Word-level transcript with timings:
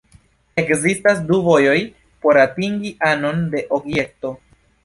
Ekzistas 0.61 1.19
du 1.27 1.37
vojoj 1.49 1.77
por 2.25 2.41
atingi 2.47 2.95
anon 3.13 3.47
de 3.55 3.63
objekto. 3.81 4.35